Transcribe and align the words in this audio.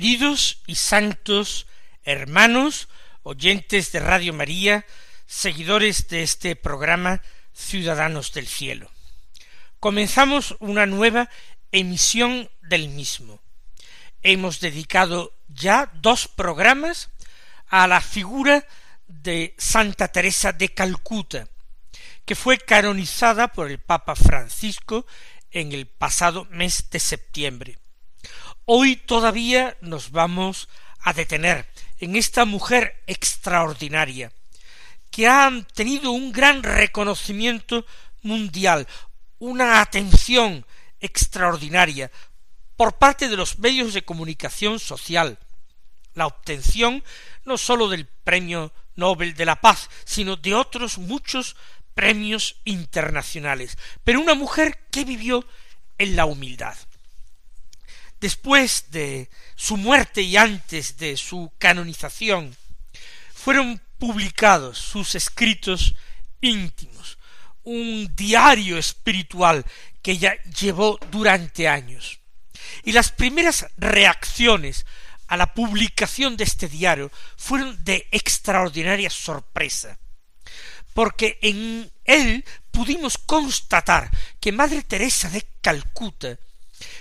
Queridos 0.00 0.62
y 0.66 0.76
santos 0.76 1.66
hermanos, 2.04 2.88
oyentes 3.22 3.92
de 3.92 4.00
Radio 4.00 4.32
María, 4.32 4.86
seguidores 5.26 6.08
de 6.08 6.22
este 6.22 6.56
programa 6.56 7.20
Ciudadanos 7.52 8.32
del 8.32 8.46
Cielo. 8.46 8.90
Comenzamos 9.78 10.56
una 10.58 10.86
nueva 10.86 11.28
emisión 11.70 12.50
del 12.62 12.88
mismo. 12.88 13.42
Hemos 14.22 14.60
dedicado 14.60 15.34
ya 15.48 15.90
dos 15.92 16.28
programas 16.28 17.10
a 17.68 17.86
la 17.86 18.00
figura 18.00 18.66
de 19.06 19.54
Santa 19.58 20.08
Teresa 20.08 20.52
de 20.52 20.70
Calcuta, 20.70 21.46
que 22.24 22.34
fue 22.34 22.56
canonizada 22.56 23.48
por 23.48 23.70
el 23.70 23.78
Papa 23.78 24.16
Francisco 24.16 25.04
en 25.50 25.72
el 25.72 25.86
pasado 25.86 26.46
mes 26.46 26.88
de 26.88 27.00
septiembre. 27.00 27.79
Hoy 28.72 28.94
todavía 28.94 29.76
nos 29.80 30.12
vamos 30.12 30.68
a 31.00 31.12
detener 31.12 31.66
en 31.98 32.14
esta 32.14 32.44
mujer 32.44 33.02
extraordinaria, 33.08 34.30
que 35.10 35.26
ha 35.26 35.50
tenido 35.74 36.12
un 36.12 36.30
gran 36.30 36.62
reconocimiento 36.62 37.84
mundial, 38.22 38.86
una 39.40 39.80
atención 39.80 40.64
extraordinaria 41.00 42.12
por 42.76 42.96
parte 42.96 43.28
de 43.28 43.36
los 43.36 43.58
medios 43.58 43.92
de 43.92 44.04
comunicación 44.04 44.78
social, 44.78 45.40
la 46.14 46.28
obtención 46.28 47.02
no 47.44 47.58
sólo 47.58 47.88
del 47.88 48.06
Premio 48.06 48.72
Nobel 48.94 49.34
de 49.34 49.46
la 49.46 49.60
Paz, 49.60 49.90
sino 50.04 50.36
de 50.36 50.54
otros 50.54 50.96
muchos 50.96 51.56
premios 51.92 52.60
internacionales, 52.64 53.76
pero 54.04 54.20
una 54.20 54.34
mujer 54.34 54.78
que 54.92 55.04
vivió 55.04 55.44
en 55.98 56.14
la 56.14 56.24
humildad 56.24 56.76
después 58.20 58.90
de 58.90 59.30
su 59.56 59.76
muerte 59.76 60.22
y 60.22 60.36
antes 60.36 60.96
de 60.98 61.16
su 61.16 61.52
canonización, 61.58 62.56
fueron 63.34 63.80
publicados 63.98 64.78
sus 64.78 65.14
escritos 65.14 65.94
íntimos, 66.40 67.18
un 67.64 68.12
diario 68.14 68.78
espiritual 68.78 69.64
que 70.02 70.12
ella 70.12 70.34
llevó 70.44 70.98
durante 71.10 71.68
años. 71.68 72.20
Y 72.84 72.92
las 72.92 73.12
primeras 73.12 73.66
reacciones 73.76 74.86
a 75.26 75.36
la 75.36 75.54
publicación 75.54 76.36
de 76.36 76.44
este 76.44 76.68
diario 76.68 77.10
fueron 77.36 77.82
de 77.84 78.06
extraordinaria 78.10 79.10
sorpresa, 79.10 79.98
porque 80.92 81.38
en 81.42 81.90
él 82.04 82.44
pudimos 82.70 83.16
constatar 83.18 84.10
que 84.40 84.52
Madre 84.52 84.82
Teresa 84.82 85.30
de 85.30 85.46
Calcuta 85.60 86.38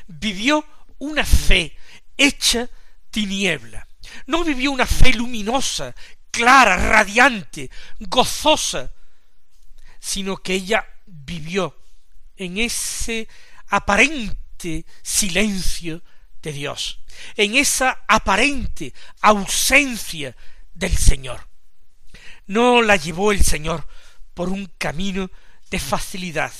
vivió 0.07 0.65
una 0.99 1.25
fe 1.25 1.75
hecha 2.17 2.69
tiniebla. 3.09 3.87
No 4.27 4.43
vivió 4.43 4.71
una 4.71 4.85
fe 4.85 5.13
luminosa, 5.13 5.95
clara, 6.31 6.75
radiante, 6.77 7.69
gozosa, 7.99 8.91
sino 9.99 10.37
que 10.37 10.53
ella 10.53 10.85
vivió 11.05 11.75
en 12.37 12.57
ese 12.57 13.27
aparente 13.67 14.85
silencio 15.01 16.01
de 16.41 16.53
Dios, 16.53 16.99
en 17.35 17.55
esa 17.55 18.03
aparente 18.07 18.93
ausencia 19.21 20.35
del 20.73 20.95
Señor. 20.97 21.47
No 22.47 22.81
la 22.81 22.95
llevó 22.95 23.31
el 23.31 23.43
Señor 23.43 23.87
por 24.33 24.49
un 24.49 24.71
camino 24.77 25.29
de 25.69 25.79
facilidad, 25.79 26.53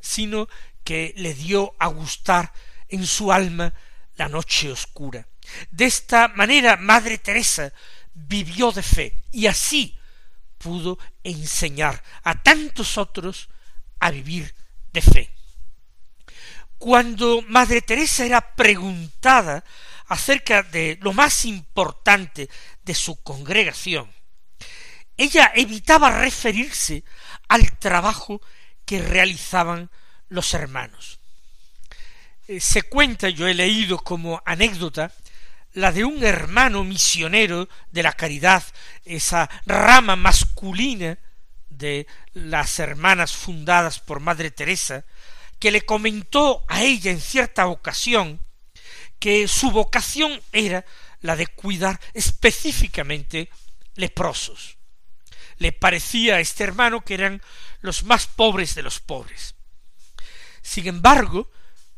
sino 0.00 0.48
que 0.84 1.12
le 1.16 1.34
dio 1.34 1.74
a 1.78 1.88
gustar 1.88 2.52
en 2.90 3.06
su 3.06 3.32
alma 3.32 3.72
la 4.16 4.28
noche 4.28 4.70
oscura. 4.70 5.26
De 5.70 5.86
esta 5.86 6.28
manera 6.28 6.76
Madre 6.76 7.18
Teresa 7.18 7.72
vivió 8.12 8.72
de 8.72 8.82
fe 8.82 9.24
y 9.32 9.46
así 9.46 9.98
pudo 10.58 10.98
enseñar 11.24 12.02
a 12.22 12.42
tantos 12.42 12.98
otros 12.98 13.48
a 13.98 14.10
vivir 14.10 14.54
de 14.92 15.00
fe. 15.00 15.30
Cuando 16.78 17.42
Madre 17.42 17.82
Teresa 17.82 18.24
era 18.24 18.54
preguntada 18.54 19.64
acerca 20.06 20.62
de 20.62 20.98
lo 21.00 21.12
más 21.12 21.44
importante 21.44 22.48
de 22.82 22.94
su 22.94 23.22
congregación, 23.22 24.10
ella 25.16 25.52
evitaba 25.54 26.10
referirse 26.10 27.04
al 27.48 27.78
trabajo 27.78 28.40
que 28.86 29.02
realizaban 29.02 29.90
los 30.28 30.54
hermanos. 30.54 31.19
Eh, 32.50 32.58
se 32.58 32.82
cuenta, 32.82 33.28
yo 33.28 33.46
he 33.46 33.54
leído 33.54 33.96
como 33.96 34.42
anécdota, 34.44 35.12
la 35.72 35.92
de 35.92 36.04
un 36.04 36.24
hermano 36.24 36.82
misionero 36.82 37.68
de 37.92 38.02
la 38.02 38.12
caridad, 38.12 38.64
esa 39.04 39.48
rama 39.66 40.16
masculina 40.16 41.16
de 41.68 42.08
las 42.32 42.80
hermanas 42.80 43.36
fundadas 43.36 44.00
por 44.00 44.18
Madre 44.18 44.50
Teresa, 44.50 45.04
que 45.60 45.70
le 45.70 45.82
comentó 45.82 46.64
a 46.66 46.82
ella 46.82 47.12
en 47.12 47.20
cierta 47.20 47.68
ocasión 47.68 48.40
que 49.20 49.46
su 49.46 49.70
vocación 49.70 50.42
era 50.50 50.84
la 51.20 51.36
de 51.36 51.46
cuidar 51.46 52.00
específicamente 52.14 53.48
leprosos. 53.94 54.76
Le 55.58 55.70
parecía 55.70 56.34
a 56.34 56.40
este 56.40 56.64
hermano 56.64 57.02
que 57.02 57.14
eran 57.14 57.42
los 57.80 58.02
más 58.02 58.26
pobres 58.26 58.74
de 58.74 58.82
los 58.82 58.98
pobres. 58.98 59.54
Sin 60.62 60.88
embargo, 60.88 61.48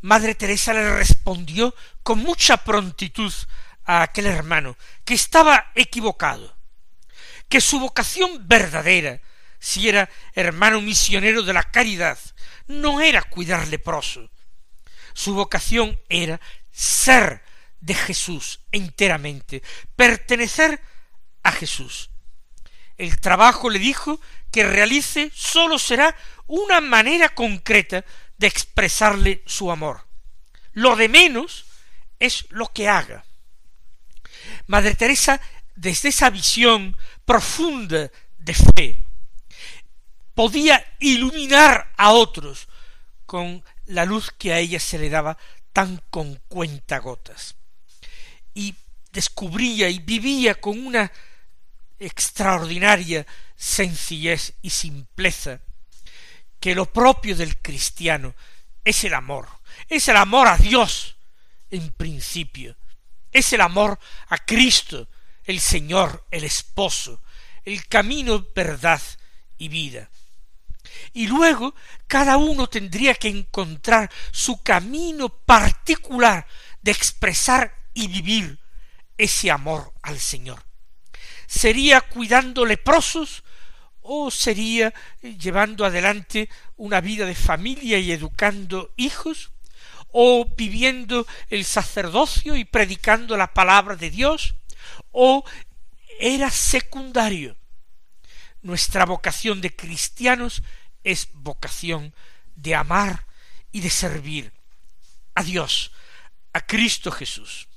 Madre 0.02 0.34
Teresa 0.34 0.74
le 0.74 0.96
respondió 0.96 1.74
con 2.02 2.18
mucha 2.18 2.58
prontitud 2.58 3.32
a 3.84 4.02
aquel 4.02 4.26
hermano 4.26 4.76
que 5.04 5.14
estaba 5.14 5.70
equivocado, 5.74 6.56
que 7.48 7.60
su 7.60 7.78
vocación 7.78 8.48
verdadera, 8.48 9.20
si 9.60 9.88
era 9.88 10.10
hermano 10.34 10.80
misionero 10.80 11.42
de 11.42 11.52
la 11.52 11.62
caridad, 11.62 12.18
no 12.66 13.00
era 13.00 13.22
cuidar 13.22 13.68
leproso. 13.68 14.28
Su 15.14 15.34
vocación 15.34 16.00
era 16.08 16.40
ser 16.72 17.42
de 17.80 17.94
Jesús 17.94 18.60
enteramente, 18.72 19.62
pertenecer 19.94 20.80
a 21.44 21.52
Jesús. 21.52 22.10
El 22.98 23.20
trabajo 23.20 23.70
le 23.70 23.78
dijo 23.78 24.20
que 24.50 24.64
realice 24.64 25.30
sólo 25.34 25.78
será 25.78 26.16
una 26.46 26.80
manera 26.80 27.28
concreta 27.28 28.04
de 28.42 28.48
expresarle 28.48 29.40
su 29.46 29.70
amor. 29.70 30.04
Lo 30.72 30.96
de 30.96 31.08
menos 31.08 31.64
es 32.18 32.44
lo 32.50 32.72
que 32.72 32.88
haga. 32.88 33.24
Madre 34.66 34.96
Teresa, 34.96 35.40
desde 35.76 36.08
esa 36.08 36.28
visión 36.28 36.96
profunda 37.24 38.10
de 38.38 38.54
fe, 38.54 39.04
podía 40.34 40.84
iluminar 40.98 41.92
a 41.96 42.10
otros 42.10 42.66
con 43.24 43.62
la 43.86 44.04
luz 44.04 44.32
que 44.36 44.52
a 44.52 44.58
ella 44.58 44.80
se 44.80 44.98
le 44.98 45.08
daba 45.08 45.38
tan 45.72 46.02
con 46.10 46.34
cuentagotas. 46.48 47.54
Y 48.54 48.74
descubría 49.12 49.88
y 49.88 50.00
vivía 50.00 50.56
con 50.56 50.84
una 50.84 51.12
extraordinaria 52.00 53.24
sencillez 53.54 54.54
y 54.62 54.70
simpleza 54.70 55.60
que 56.62 56.76
lo 56.76 56.86
propio 56.86 57.34
del 57.34 57.58
cristiano 57.58 58.36
es 58.84 59.02
el 59.02 59.14
amor, 59.14 59.48
es 59.88 60.06
el 60.06 60.16
amor 60.16 60.46
a 60.46 60.56
Dios 60.56 61.16
en 61.70 61.90
principio, 61.90 62.76
es 63.32 63.52
el 63.52 63.60
amor 63.60 63.98
a 64.28 64.38
Cristo, 64.38 65.08
el 65.42 65.58
Señor, 65.58 66.24
el 66.30 66.44
esposo, 66.44 67.20
el 67.64 67.88
camino, 67.88 68.46
verdad 68.54 69.02
y 69.58 69.66
vida. 69.66 70.08
Y 71.12 71.26
luego 71.26 71.74
cada 72.06 72.36
uno 72.36 72.68
tendría 72.68 73.16
que 73.16 73.28
encontrar 73.28 74.08
su 74.30 74.62
camino 74.62 75.30
particular 75.30 76.46
de 76.80 76.92
expresar 76.92 77.76
y 77.92 78.06
vivir 78.06 78.60
ese 79.18 79.50
amor 79.50 79.92
al 80.02 80.20
Señor. 80.20 80.64
¿Sería 81.48 82.02
cuidando 82.02 82.64
leprosos 82.64 83.42
o 84.02 84.30
sería 84.30 84.92
llevando 85.22 85.84
adelante 85.84 86.48
una 86.76 87.00
vida 87.00 87.26
de 87.26 87.34
familia 87.34 87.98
y 87.98 88.12
educando 88.12 88.92
hijos? 88.96 89.50
¿O 90.14 90.44
viviendo 90.44 91.26
el 91.48 91.64
sacerdocio 91.64 92.54
y 92.56 92.64
predicando 92.64 93.36
la 93.36 93.54
palabra 93.54 93.96
de 93.96 94.10
Dios? 94.10 94.54
¿O 95.10 95.44
era 96.20 96.50
secundario? 96.50 97.56
Nuestra 98.60 99.06
vocación 99.06 99.60
de 99.60 99.74
cristianos 99.74 100.62
es 101.02 101.28
vocación 101.32 102.14
de 102.54 102.74
amar 102.74 103.26
y 103.72 103.80
de 103.80 103.90
servir 103.90 104.52
a 105.34 105.42
Dios, 105.42 105.92
a 106.52 106.60
Cristo 106.60 107.10
Jesús. 107.10 107.68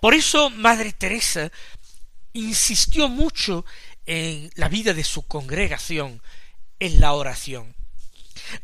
Por 0.00 0.14
eso 0.14 0.50
Madre 0.50 0.92
Teresa 0.92 1.50
insistió 2.32 3.08
mucho 3.08 3.64
en 4.10 4.50
la 4.56 4.68
vida 4.68 4.92
de 4.92 5.04
su 5.04 5.22
congregación, 5.22 6.20
en 6.80 6.98
la 6.98 7.12
oración. 7.12 7.76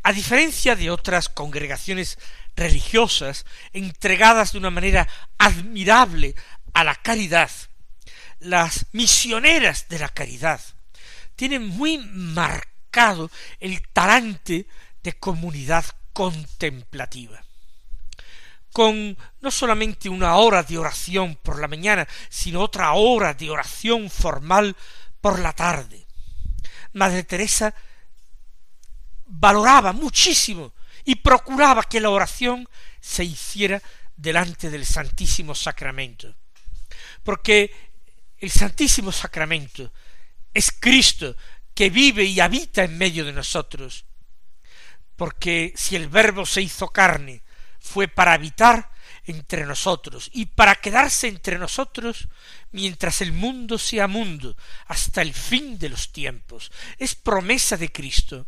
A 0.03 0.11
diferencia 0.11 0.75
de 0.75 0.91
otras 0.91 1.29
congregaciones 1.29 2.19
religiosas 2.57 3.45
entregadas 3.71 4.51
de 4.51 4.57
una 4.57 4.71
manera 4.71 5.07
admirable 5.37 6.35
a 6.73 6.83
la 6.83 6.95
caridad, 6.95 7.49
las 8.41 8.87
misioneras 8.91 9.87
de 9.87 9.99
la 9.99 10.09
caridad 10.09 10.59
tienen 11.37 11.65
muy 11.65 11.97
marcado 11.97 13.31
el 13.61 13.87
talante 13.93 14.67
de 15.01 15.13
comunidad 15.13 15.85
contemplativa 16.11 17.41
con 18.73 19.17
no 19.41 19.49
solamente 19.49 20.07
una 20.07 20.35
hora 20.35 20.61
de 20.61 20.77
oración 20.77 21.35
por 21.41 21.59
la 21.59 21.67
mañana, 21.67 22.07
sino 22.29 22.61
otra 22.61 22.91
hora 22.93 23.33
de 23.33 23.49
oración 23.49 24.07
formal 24.07 24.75
por 25.21 25.39
la 25.39 25.53
tarde. 25.53 26.05
Madre 26.93 27.23
Teresa 27.23 27.73
valoraba 29.25 29.93
muchísimo 29.93 30.73
y 31.03 31.15
procuraba 31.15 31.83
que 31.83 31.99
la 31.99 32.09
oración 32.09 32.67
se 32.99 33.23
hiciera 33.23 33.81
delante 34.15 34.69
del 34.69 34.85
Santísimo 34.85 35.53
Sacramento, 35.53 36.35
porque 37.23 37.73
el 38.39 38.51
Santísimo 38.51 39.11
Sacramento 39.11 39.91
es 40.53 40.71
Cristo 40.71 41.35
que 41.73 41.89
vive 41.89 42.23
y 42.23 42.39
habita 42.39 42.83
en 42.83 42.97
medio 42.97 43.23
de 43.23 43.33
nosotros, 43.33 44.05
porque 45.15 45.73
si 45.75 45.95
el 45.95 46.09
Verbo 46.09 46.45
se 46.45 46.61
hizo 46.61 46.87
carne, 46.89 47.43
fue 47.79 48.07
para 48.07 48.33
habitar 48.33 48.89
entre 49.27 49.65
nosotros 49.65 50.29
y 50.33 50.47
para 50.47 50.75
quedarse 50.75 51.27
entre 51.27 51.59
nosotros 51.59 52.27
mientras 52.71 53.21
el 53.21 53.33
mundo 53.33 53.77
sea 53.77 54.07
mundo 54.07 54.55
hasta 54.87 55.21
el 55.21 55.33
fin 55.33 55.77
de 55.77 55.89
los 55.89 56.11
tiempos. 56.11 56.71
Es 56.97 57.13
promesa 57.13 57.77
de 57.77 57.91
Cristo. 57.91 58.47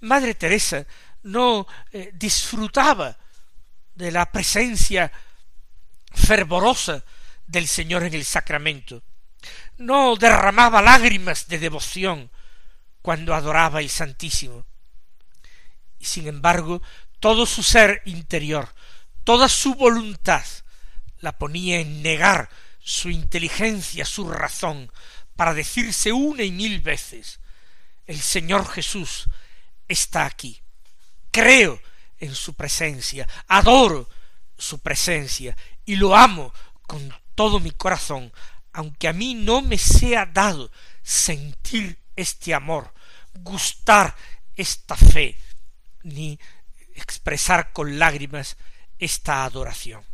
Madre 0.00 0.34
Teresa 0.34 0.86
no 1.24 1.66
eh, 1.92 2.10
disfrutaba 2.14 3.18
de 3.94 4.10
la 4.10 4.30
presencia 4.30 5.12
fervorosa 6.12 7.04
del 7.46 7.66
Señor 7.66 8.04
en 8.04 8.14
el 8.14 8.24
sacramento. 8.24 9.02
No 9.76 10.14
derramaba 10.16 10.80
lágrimas 10.82 11.48
de 11.48 11.58
devoción 11.58 12.30
cuando 13.02 13.34
adoraba 13.34 13.80
el 13.80 13.90
Santísimo. 13.90 14.64
Y 15.98 16.04
sin 16.04 16.28
embargo 16.28 16.80
todo 17.18 17.44
su 17.44 17.62
ser 17.62 18.02
interior, 18.06 18.72
toda 19.30 19.48
su 19.48 19.76
voluntad, 19.76 20.44
la 21.20 21.38
ponía 21.38 21.78
en 21.78 22.02
negar 22.02 22.50
su 22.80 23.10
inteligencia, 23.10 24.04
su 24.04 24.28
razón, 24.28 24.90
para 25.36 25.54
decirse 25.54 26.10
una 26.12 26.42
y 26.42 26.50
mil 26.50 26.80
veces 26.80 27.38
el 28.08 28.20
Señor 28.20 28.66
Jesús 28.68 29.28
está 29.86 30.26
aquí. 30.26 30.60
Creo 31.30 31.80
en 32.18 32.34
su 32.34 32.54
presencia, 32.54 33.28
adoro 33.46 34.08
su 34.58 34.80
presencia 34.80 35.56
y 35.84 35.94
lo 35.94 36.16
amo 36.16 36.52
con 36.88 37.14
todo 37.36 37.60
mi 37.60 37.70
corazón, 37.70 38.32
aunque 38.72 39.06
a 39.06 39.12
mí 39.12 39.34
no 39.34 39.62
me 39.62 39.78
sea 39.78 40.26
dado 40.26 40.72
sentir 41.04 42.00
este 42.16 42.52
amor, 42.52 42.92
gustar 43.34 44.12
esta 44.56 44.96
fe, 44.96 45.38
ni 46.02 46.36
expresar 46.96 47.72
con 47.72 48.00
lágrimas 48.00 48.56
esta 49.00 49.44
adoración. 49.44 50.04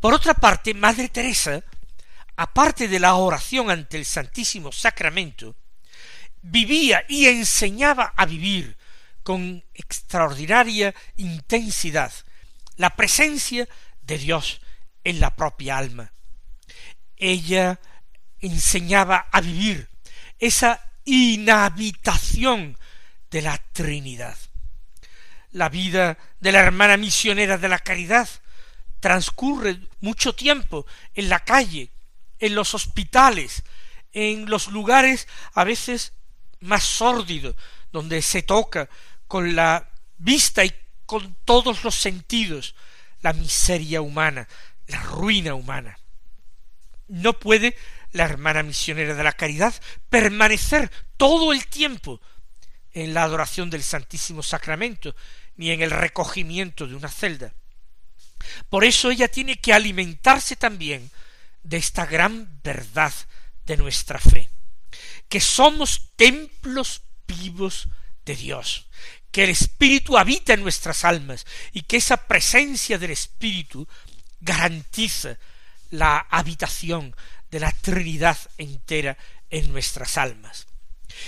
Por 0.00 0.14
otra 0.14 0.34
parte, 0.34 0.72
Madre 0.72 1.08
Teresa, 1.08 1.62
aparte 2.36 2.88
de 2.88 3.00
la 3.00 3.14
oración 3.16 3.70
ante 3.70 3.96
el 3.96 4.04
Santísimo 4.04 4.72
Sacramento, 4.72 5.56
vivía 6.40 7.04
y 7.08 7.26
enseñaba 7.26 8.14
a 8.16 8.24
vivir 8.24 8.76
con 9.22 9.64
extraordinaria 9.74 10.94
intensidad 11.16 12.12
la 12.76 12.90
presencia 12.90 13.68
de 14.02 14.18
Dios 14.18 14.60
en 15.02 15.18
la 15.18 15.34
propia 15.34 15.78
alma. 15.78 16.12
Ella 17.16 17.80
enseñaba 18.38 19.28
a 19.32 19.40
vivir 19.40 19.88
esa 20.38 20.80
inhabitación 21.04 22.78
de 23.30 23.42
la 23.42 23.58
Trinidad 23.72 24.36
la 25.56 25.70
vida 25.70 26.18
de 26.38 26.52
la 26.52 26.60
hermana 26.60 26.98
misionera 26.98 27.56
de 27.56 27.68
la 27.68 27.78
caridad 27.78 28.28
transcurre 29.00 29.80
mucho 30.00 30.34
tiempo 30.34 30.84
en 31.14 31.30
la 31.30 31.40
calle, 31.40 31.90
en 32.38 32.54
los 32.54 32.74
hospitales, 32.74 33.62
en 34.12 34.50
los 34.50 34.68
lugares 34.68 35.26
a 35.54 35.64
veces 35.64 36.12
más 36.60 36.82
sórdidos, 36.84 37.56
donde 37.90 38.20
se 38.20 38.42
toca 38.42 38.90
con 39.26 39.56
la 39.56 39.88
vista 40.18 40.62
y 40.62 40.74
con 41.06 41.34
todos 41.46 41.84
los 41.84 41.94
sentidos 41.94 42.74
la 43.22 43.32
miseria 43.32 44.02
humana, 44.02 44.46
la 44.88 45.02
ruina 45.04 45.54
humana. 45.54 45.98
No 47.08 47.32
puede 47.32 47.74
la 48.12 48.24
hermana 48.24 48.62
misionera 48.62 49.14
de 49.14 49.24
la 49.24 49.32
caridad 49.32 49.74
permanecer 50.10 50.90
todo 51.16 51.54
el 51.54 51.66
tiempo 51.66 52.20
en 52.92 53.14
la 53.14 53.22
adoración 53.22 53.70
del 53.70 53.82
Santísimo 53.82 54.42
Sacramento, 54.42 55.14
ni 55.56 55.70
en 55.70 55.82
el 55.82 55.90
recogimiento 55.90 56.86
de 56.86 56.94
una 56.94 57.08
celda. 57.08 57.54
Por 58.68 58.84
eso 58.84 59.10
ella 59.10 59.28
tiene 59.28 59.56
que 59.56 59.72
alimentarse 59.72 60.56
también 60.56 61.10
de 61.62 61.76
esta 61.78 62.06
gran 62.06 62.60
verdad 62.62 63.12
de 63.64 63.76
nuestra 63.76 64.18
fe, 64.18 64.48
que 65.28 65.40
somos 65.40 66.10
templos 66.16 67.02
vivos 67.26 67.88
de 68.24 68.36
Dios, 68.36 68.86
que 69.32 69.44
el 69.44 69.50
Espíritu 69.50 70.16
habita 70.16 70.54
en 70.54 70.62
nuestras 70.62 71.04
almas 71.04 71.44
y 71.72 71.82
que 71.82 71.96
esa 71.96 72.28
presencia 72.28 72.98
del 72.98 73.10
Espíritu 73.10 73.88
garantiza 74.40 75.38
la 75.90 76.18
habitación 76.30 77.14
de 77.50 77.60
la 77.60 77.72
Trinidad 77.72 78.38
entera 78.58 79.16
en 79.50 79.72
nuestras 79.72 80.18
almas. 80.18 80.66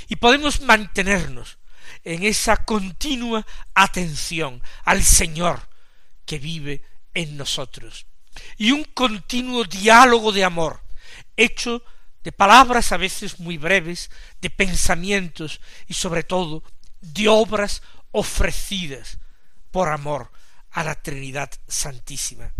Y 0.08 0.16
podemos 0.16 0.60
mantenernos 0.60 1.58
en 2.04 2.24
esa 2.24 2.64
continua 2.64 3.46
atención 3.74 4.62
al 4.84 5.04
Señor 5.04 5.68
que 6.24 6.38
vive 6.38 6.82
en 7.14 7.36
nosotros. 7.36 8.06
Y 8.56 8.72
un 8.72 8.84
continuo 8.84 9.64
diálogo 9.64 10.32
de 10.32 10.44
amor, 10.44 10.82
hecho 11.36 11.82
de 12.22 12.32
palabras 12.32 12.92
a 12.92 12.96
veces 12.96 13.40
muy 13.40 13.56
breves, 13.56 14.10
de 14.40 14.50
pensamientos 14.50 15.60
y 15.86 15.94
sobre 15.94 16.22
todo 16.22 16.62
de 17.00 17.28
obras 17.28 17.82
ofrecidas 18.10 19.18
por 19.70 19.88
amor 19.88 20.30
a 20.70 20.84
la 20.84 20.94
Trinidad 20.94 21.50
Santísima. 21.66 22.52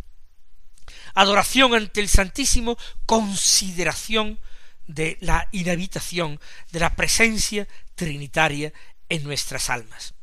Adoración 1.15 1.75
ante 1.75 2.01
el 2.01 2.09
Santísimo, 2.09 2.79
consideración 3.07 4.39
de 4.87 5.19
la 5.21 5.49
inhabitación, 5.53 6.41
de 6.73 6.81
la 6.81 6.97
presencia 6.97 7.69
trinitaria 7.95 8.73
en 9.09 9.25
nuestras 9.25 9.71
almas. 9.71 10.15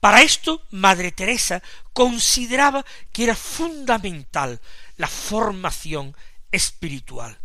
Para 0.00 0.22
esto, 0.22 0.66
Madre 0.70 1.12
Teresa 1.12 1.62
consideraba 1.92 2.84
que 3.12 3.24
era 3.24 3.34
fundamental 3.34 4.60
la 4.96 5.08
formación 5.08 6.16
espiritual. 6.50 7.38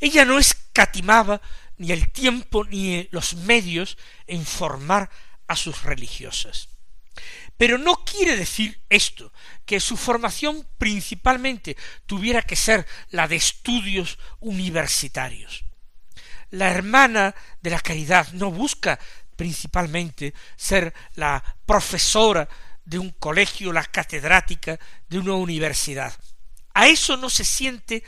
Ella 0.00 0.24
no 0.24 0.38
escatimaba 0.38 1.40
ni 1.78 1.90
el 1.90 2.10
tiempo 2.10 2.64
ni 2.64 3.08
los 3.10 3.34
medios 3.34 3.98
en 4.26 4.44
formar 4.44 5.10
a 5.48 5.56
sus 5.56 5.82
religiosas. 5.82 6.68
Pero 7.56 7.78
no 7.78 8.04
quiere 8.04 8.36
decir 8.36 8.80
esto 8.88 9.32
que 9.66 9.80
su 9.80 9.96
formación 9.96 10.66
principalmente 10.78 11.76
tuviera 12.06 12.42
que 12.42 12.56
ser 12.56 12.86
la 13.10 13.28
de 13.28 13.36
estudios 13.36 14.18
universitarios. 14.40 15.64
La 16.50 16.70
hermana 16.70 17.34
de 17.60 17.70
la 17.70 17.80
caridad 17.80 18.28
no 18.32 18.50
busca 18.50 18.98
principalmente 19.42 20.34
ser 20.54 20.94
la 21.16 21.42
profesora 21.66 22.48
de 22.84 23.00
un 23.00 23.10
colegio, 23.10 23.72
la 23.72 23.84
catedrática 23.84 24.78
de 25.08 25.18
una 25.18 25.34
universidad. 25.34 26.14
A 26.74 26.86
eso 26.86 27.16
no 27.16 27.28
se 27.28 27.42
siente 27.42 28.04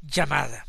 llamada. 0.00 0.66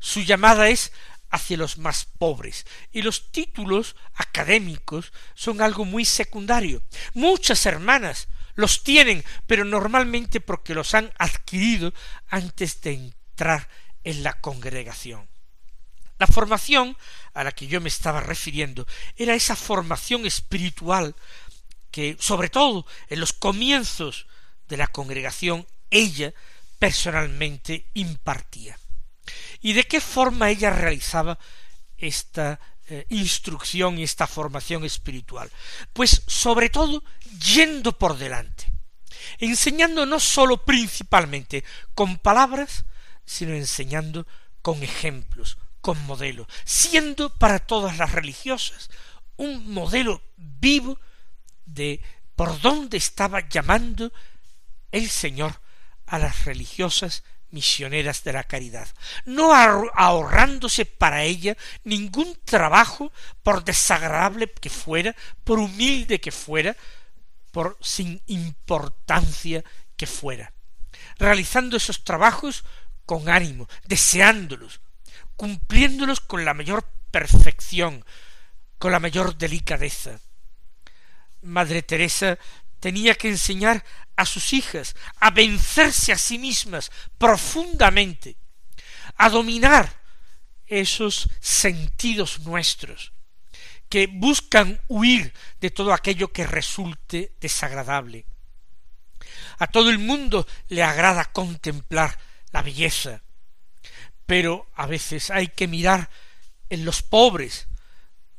Su 0.00 0.22
llamada 0.22 0.70
es 0.70 0.90
hacia 1.28 1.58
los 1.58 1.76
más 1.76 2.06
pobres, 2.06 2.64
y 2.92 3.02
los 3.02 3.30
títulos 3.30 3.94
académicos 4.14 5.12
son 5.34 5.60
algo 5.60 5.84
muy 5.84 6.06
secundario. 6.06 6.82
Muchas 7.12 7.66
hermanas 7.66 8.28
los 8.54 8.82
tienen, 8.82 9.22
pero 9.46 9.66
normalmente 9.66 10.40
porque 10.40 10.72
los 10.72 10.94
han 10.94 11.12
adquirido 11.18 11.92
antes 12.28 12.80
de 12.80 12.94
entrar 12.94 13.68
en 14.02 14.22
la 14.22 14.32
congregación. 14.32 15.31
La 16.22 16.28
formación 16.28 16.96
a 17.34 17.42
la 17.42 17.50
que 17.50 17.66
yo 17.66 17.80
me 17.80 17.88
estaba 17.88 18.20
refiriendo 18.20 18.86
era 19.16 19.34
esa 19.34 19.56
formación 19.56 20.24
espiritual 20.24 21.16
que, 21.90 22.16
sobre 22.20 22.48
todo 22.48 22.86
en 23.08 23.18
los 23.18 23.32
comienzos 23.32 24.28
de 24.68 24.76
la 24.76 24.86
congregación, 24.86 25.66
ella 25.90 26.32
personalmente 26.78 27.90
impartía. 27.94 28.78
¿Y 29.62 29.72
de 29.72 29.82
qué 29.82 30.00
forma 30.00 30.48
ella 30.48 30.70
realizaba 30.70 31.40
esta 31.98 32.60
eh, 32.86 33.04
instrucción 33.08 33.98
y 33.98 34.04
esta 34.04 34.28
formación 34.28 34.84
espiritual? 34.84 35.50
Pues 35.92 36.22
sobre 36.28 36.70
todo 36.70 37.02
yendo 37.52 37.98
por 37.98 38.16
delante, 38.16 38.70
enseñando 39.38 40.06
no 40.06 40.20
sólo 40.20 40.64
principalmente 40.64 41.64
con 41.96 42.16
palabras, 42.16 42.84
sino 43.24 43.54
enseñando 43.54 44.24
con 44.62 44.84
ejemplos, 44.84 45.58
con 45.82 46.02
modelos, 46.06 46.46
siendo 46.64 47.28
para 47.28 47.58
todas 47.58 47.98
las 47.98 48.12
religiosas 48.12 48.88
un 49.36 49.70
modelo 49.72 50.22
vivo 50.36 50.98
de 51.66 52.00
por 52.36 52.60
dónde 52.60 52.96
estaba 52.96 53.46
llamando 53.48 54.12
el 54.90 55.10
Señor 55.10 55.60
a 56.06 56.18
las 56.18 56.44
religiosas 56.44 57.24
misioneras 57.50 58.24
de 58.24 58.32
la 58.32 58.44
caridad, 58.44 58.88
no 59.26 59.52
ahorrándose 59.54 60.86
para 60.86 61.22
ella 61.24 61.56
ningún 61.84 62.38
trabajo, 62.44 63.12
por 63.42 63.62
desagradable 63.64 64.50
que 64.50 64.70
fuera, 64.70 65.14
por 65.44 65.58
humilde 65.58 66.20
que 66.20 66.32
fuera, 66.32 66.76
por 67.50 67.76
sin 67.82 68.22
importancia 68.26 69.62
que 69.96 70.06
fuera, 70.06 70.52
realizando 71.18 71.76
esos 71.76 72.04
trabajos 72.04 72.64
con 73.04 73.28
ánimo, 73.28 73.68
deseándolos, 73.84 74.80
cumpliéndolos 75.36 76.20
con 76.20 76.44
la 76.44 76.54
mayor 76.54 76.88
perfección, 77.10 78.04
con 78.78 78.92
la 78.92 79.00
mayor 79.00 79.36
delicadeza. 79.36 80.20
Madre 81.42 81.82
Teresa 81.82 82.38
tenía 82.80 83.14
que 83.14 83.28
enseñar 83.28 83.84
a 84.16 84.26
sus 84.26 84.52
hijas 84.52 84.96
a 85.20 85.30
vencerse 85.30 86.12
a 86.12 86.18
sí 86.18 86.38
mismas 86.38 86.90
profundamente, 87.18 88.36
a 89.16 89.28
dominar 89.28 90.02
esos 90.66 91.28
sentidos 91.40 92.40
nuestros 92.40 93.12
que 93.88 94.06
buscan 94.06 94.80
huir 94.88 95.34
de 95.60 95.70
todo 95.70 95.92
aquello 95.92 96.32
que 96.32 96.46
resulte 96.46 97.34
desagradable. 97.40 98.24
A 99.58 99.66
todo 99.66 99.90
el 99.90 99.98
mundo 99.98 100.46
le 100.68 100.82
agrada 100.82 101.26
contemplar 101.26 102.18
la 102.52 102.62
belleza, 102.62 103.22
pero 104.26 104.66
a 104.74 104.86
veces 104.86 105.30
hay 105.30 105.48
que 105.48 105.68
mirar 105.68 106.10
en 106.68 106.84
los 106.84 107.02
pobres 107.02 107.68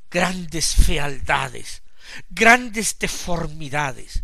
grandes 0.10 0.75
fealdades, 0.75 1.84
grandes 2.30 2.98
deformidades, 3.00 4.24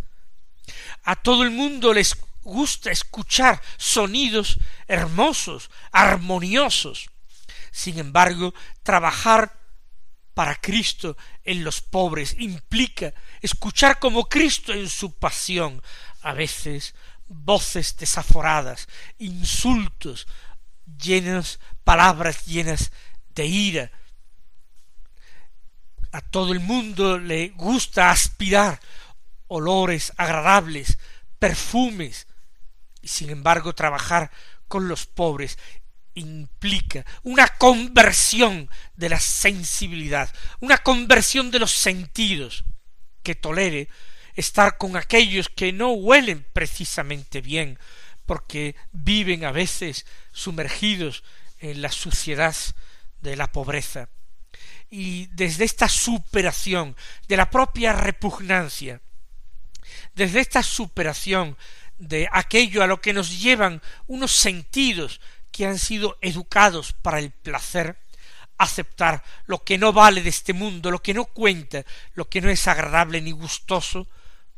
a 1.03 1.15
todo 1.15 1.43
el 1.43 1.51
mundo 1.51 1.93
les 1.93 2.15
gusta 2.43 2.91
escuchar 2.91 3.61
sonidos 3.77 4.59
hermosos, 4.87 5.69
armoniosos. 5.91 7.09
Sin 7.71 7.99
embargo, 7.99 8.53
trabajar 8.83 9.57
para 10.33 10.55
Cristo 10.55 11.17
en 11.43 11.63
los 11.63 11.81
pobres 11.81 12.35
implica 12.39 13.13
escuchar 13.41 13.99
como 13.99 14.25
Cristo 14.25 14.73
en 14.73 14.89
su 14.89 15.13
pasión, 15.13 15.81
a 16.21 16.33
veces 16.33 16.95
voces 17.27 17.95
desaforadas, 17.97 18.87
insultos, 19.17 20.27
palabras 21.83 22.45
llenas 22.45 22.91
de 23.35 23.45
ira. 23.45 23.91
A 26.11 26.21
todo 26.21 26.53
el 26.53 26.59
mundo 26.59 27.19
le 27.19 27.49
gusta 27.49 28.11
aspirar 28.11 28.79
olores 29.47 30.13
agradables, 30.17 30.97
perfumes, 31.37 32.27
y 33.01 33.07
sin 33.07 33.29
embargo 33.29 33.73
trabajar 33.73 34.31
con 34.67 34.87
los 34.87 35.05
pobres 35.05 35.57
implica 36.15 37.05
una 37.23 37.47
conversión 37.47 38.69
de 38.95 39.09
la 39.09 39.19
sensibilidad, 39.19 40.33
una 40.59 40.77
conversión 40.77 41.51
de 41.51 41.59
los 41.59 41.71
sentidos, 41.71 42.65
que 43.23 43.35
tolere 43.35 43.89
estar 44.35 44.77
con 44.77 44.95
aquellos 44.95 45.49
que 45.49 45.73
no 45.73 45.91
huelen 45.91 46.45
precisamente 46.53 47.41
bien, 47.41 47.77
porque 48.29 48.75
viven 48.91 49.43
a 49.43 49.51
veces 49.51 50.05
sumergidos 50.31 51.23
en 51.61 51.81
la 51.81 51.91
suciedad 51.91 52.55
de 53.21 53.35
la 53.35 53.51
pobreza. 53.51 54.09
Y 54.91 55.25
desde 55.31 55.65
esta 55.65 55.89
superación 55.89 56.95
de 57.27 57.37
la 57.37 57.49
propia 57.49 57.91
repugnancia, 57.91 59.01
desde 60.13 60.41
esta 60.41 60.61
superación 60.61 61.57
de 61.97 62.29
aquello 62.31 62.83
a 62.83 62.87
lo 62.87 63.01
que 63.01 63.13
nos 63.13 63.41
llevan 63.41 63.81
unos 64.05 64.31
sentidos 64.31 65.21
que 65.51 65.65
han 65.65 65.79
sido 65.79 66.19
educados 66.21 66.93
para 66.93 67.17
el 67.17 67.31
placer, 67.31 67.97
aceptar 68.59 69.23
lo 69.47 69.63
que 69.63 69.79
no 69.79 69.91
vale 69.91 70.21
de 70.21 70.29
este 70.29 70.53
mundo, 70.53 70.91
lo 70.91 71.01
que 71.01 71.15
no 71.15 71.25
cuenta, 71.25 71.83
lo 72.13 72.29
que 72.29 72.41
no 72.41 72.51
es 72.51 72.67
agradable 72.67 73.21
ni 73.21 73.31
gustoso, 73.31 74.07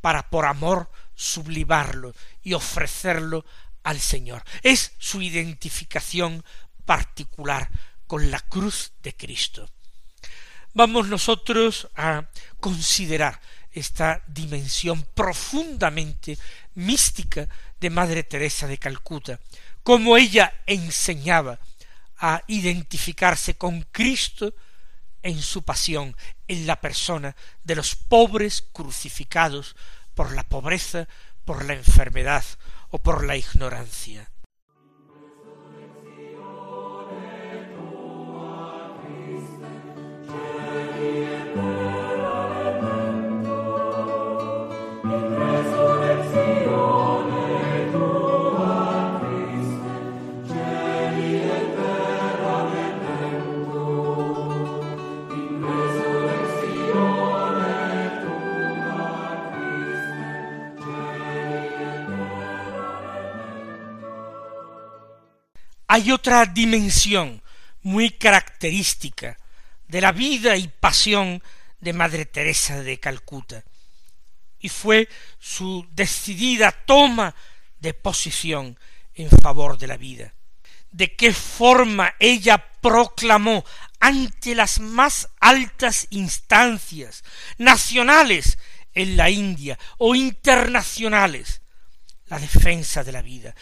para 0.01 0.29
por 0.29 0.45
amor 0.45 0.91
sublimarlo 1.21 2.13
y 2.41 2.53
ofrecerlo 2.53 3.45
al 3.83 3.99
Señor. 3.99 4.43
Es 4.63 4.93
su 4.97 5.21
identificación 5.21 6.43
particular 6.85 7.69
con 8.07 8.31
la 8.31 8.39
cruz 8.39 8.91
de 9.03 9.15
Cristo. 9.15 9.69
Vamos 10.73 11.07
nosotros 11.07 11.87
a 11.95 12.25
considerar 12.59 13.39
esta 13.71 14.21
dimensión 14.27 15.05
profundamente 15.13 16.37
mística 16.75 17.47
de 17.79 17.89
Madre 17.89 18.23
Teresa 18.23 18.67
de 18.67 18.77
Calcuta, 18.77 19.39
como 19.83 20.17
ella 20.17 20.53
enseñaba 20.65 21.59
a 22.17 22.43
identificarse 22.47 23.55
con 23.55 23.81
Cristo 23.91 24.53
en 25.23 25.41
su 25.41 25.63
pasión, 25.63 26.15
en 26.47 26.67
la 26.67 26.79
persona 26.81 27.35
de 27.63 27.75
los 27.75 27.95
pobres 27.95 28.63
crucificados 28.73 29.75
por 30.21 30.33
la 30.33 30.43
pobreza, 30.43 31.07
por 31.45 31.65
la 31.65 31.73
enfermedad 31.73 32.43
o 32.91 32.99
por 32.99 33.25
la 33.25 33.37
ignorancia. 33.37 34.30
Hay 65.91 66.13
otra 66.13 66.45
dimensión 66.45 67.43
muy 67.81 68.11
característica 68.11 69.37
de 69.89 69.99
la 69.99 70.13
vida 70.13 70.55
y 70.55 70.69
pasión 70.69 71.43
de 71.81 71.91
Madre 71.91 72.25
Teresa 72.25 72.81
de 72.81 72.97
Calcuta, 72.97 73.65
y 74.57 74.69
fue 74.69 75.09
su 75.37 75.85
decidida 75.91 76.71
toma 76.71 77.35
de 77.81 77.93
posición 77.93 78.79
en 79.15 79.29
favor 79.31 79.77
de 79.77 79.87
la 79.87 79.97
vida. 79.97 80.33
De 80.91 81.13
qué 81.17 81.33
forma 81.33 82.15
ella 82.19 82.65
proclamó 82.79 83.65
ante 83.99 84.55
las 84.55 84.79
más 84.79 85.27
altas 85.41 86.07
instancias 86.11 87.25
nacionales 87.57 88.57
en 88.93 89.17
la 89.17 89.29
India 89.29 89.77
o 89.97 90.15
internacionales 90.15 91.61
la 92.31 92.39
defensa 92.39 93.03
de 93.03 93.11
la 93.11 93.21
vida, 93.21 93.53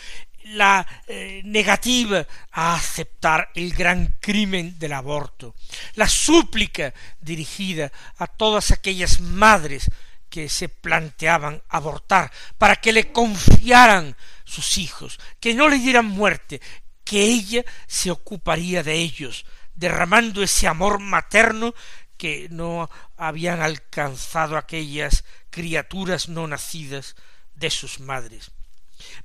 la 0.50 0.86
eh, 1.08 1.42
negativa 1.46 2.26
a 2.52 2.76
aceptar 2.76 3.50
el 3.56 3.74
gran 3.74 4.18
crimen 4.20 4.78
del 4.80 4.94
aborto, 4.94 5.56
la 5.96 6.08
súplica 6.08 6.94
dirigida 7.20 7.92
a 8.18 8.28
todas 8.28 8.72
aquellas 8.72 9.20
madres 9.20 9.90
que 10.30 10.48
se 10.50 10.70
planteaban 10.70 11.62
abortar 11.70 12.32
para 12.58 12.76
que 12.76 12.94
le 12.94 13.12
confiaran 13.12 14.16
sus 14.46 14.78
hijos, 14.78 15.20
que 15.40 15.54
no 15.54 15.70
le 15.70 15.78
dieran 15.78 16.06
muerte, 16.06 16.62
que 17.04 17.24
ella 17.24 17.64
se 17.88 18.12
ocuparía 18.12 18.84
de 18.84 18.94
ellos, 18.94 19.46
derramando 19.76 20.44
ese 20.44 20.68
amor 20.68 21.00
materno 21.00 21.74
que 22.18 22.48
no 22.50 22.90
habían 23.18 23.62
alcanzado 23.62 24.58
aquellas 24.58 25.24
criaturas 25.50 26.28
no 26.30 26.48
nacidas 26.48 27.16
de 27.56 27.70
sus 27.70 28.00
madres. 28.00 28.52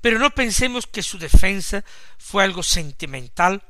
Pero 0.01 0.19
no 0.19 0.31
pensemos 0.31 0.87
que 0.87 1.03
su 1.03 1.19
defensa 1.19 1.85
fue 2.19 2.45
algo 2.45 2.63
sentimental 2.63 3.63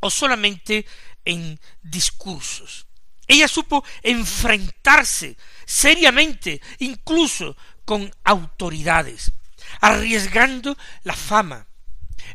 o 0.00 0.10
solamente 0.10 0.86
en 1.24 1.60
discursos. 1.82 2.86
Ella 3.28 3.48
supo 3.48 3.84
enfrentarse 4.02 5.36
seriamente, 5.64 6.60
incluso 6.80 7.56
con 7.84 8.12
autoridades, 8.24 9.32
arriesgando 9.80 10.76
la 11.04 11.14
fama. 11.14 11.66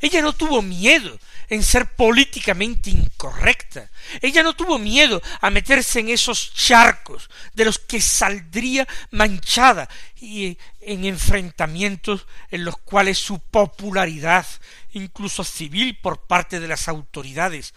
Ella 0.01 0.21
no 0.21 0.33
tuvo 0.33 0.61
miedo 0.61 1.19
en 1.49 1.63
ser 1.63 1.95
políticamente 1.95 2.89
incorrecta. 2.89 3.89
Ella 4.21 4.43
no 4.43 4.53
tuvo 4.53 4.77
miedo 4.77 5.21
a 5.41 5.49
meterse 5.49 5.99
en 5.99 6.09
esos 6.09 6.53
charcos 6.53 7.29
de 7.53 7.65
los 7.65 7.79
que 7.79 8.01
saldría 8.01 8.87
manchada 9.11 9.89
y 10.19 10.57
en 10.87 11.03
enfrentamientos 11.03 12.25
en 12.49 12.63
los 12.63 12.77
cuales 12.77 13.17
su 13.17 13.39
popularidad, 13.39 14.47
incluso 14.93 15.43
civil 15.43 15.99
por 15.99 16.25
parte 16.27 16.61
de 16.61 16.67
las 16.69 16.87
autoridades, 16.87 17.73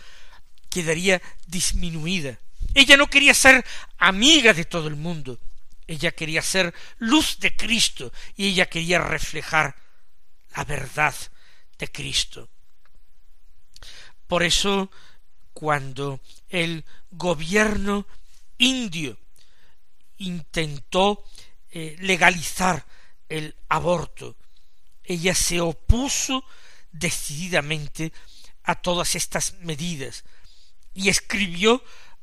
quedaría 0.70 1.20
disminuida. 1.48 2.38
Ella 2.72 2.96
no 2.96 3.08
quería 3.08 3.34
ser 3.34 3.66
amiga 3.98 4.54
de 4.54 4.64
todo 4.64 4.86
el 4.86 4.94
mundo. 4.94 5.40
Ella 5.88 6.12
quería 6.12 6.40
ser 6.40 6.72
luz 6.98 7.40
de 7.40 7.56
Cristo 7.56 8.12
y 8.36 8.46
ella 8.46 8.66
quería 8.66 9.00
reflejar 9.00 9.74
la 10.54 10.64
verdad 10.64 11.14
de 11.80 11.88
Cristo. 11.90 12.48
Por 14.28 14.44
eso, 14.44 14.88
cuando 15.52 16.20
el 16.48 16.84
gobierno 17.10 18.06
indio 18.56 19.18
intentó 20.18 21.24
eh, 21.72 21.96
legalizar 21.98 22.86
el 23.30 23.56
aborto, 23.68 24.36
ella 25.02 25.34
se 25.34 25.60
opuso 25.60 26.44
decididamente 26.92 28.12
a 28.64 28.74
todas 28.74 29.14
estas 29.14 29.54
medidas 29.60 30.24
y 30.92 31.08
escribió 31.08 31.82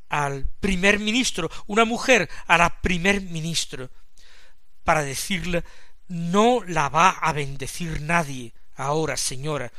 al 0.09 0.45
primer 0.59 0.99
ministro, 0.99 1.49
una 1.65 1.85
mujer 1.85 2.29
a 2.45 2.57
la 2.57 2.81
primer 2.81 3.21
ministro, 3.21 3.89
para 4.83 5.03
decirle 5.03 5.63
no 6.07 6.63
la 6.65 6.87
va 6.87 7.09
a 7.09 7.33
bendecir 7.33 8.01
nadie 8.01 8.53
ahora, 8.75 9.17
señora, 9.17 9.71